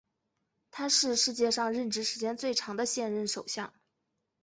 [0.71, 3.71] 他是世界上任职时间最长的现任首相。